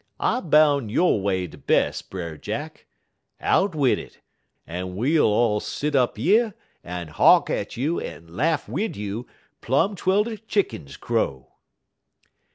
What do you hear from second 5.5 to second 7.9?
set up yer, en hark at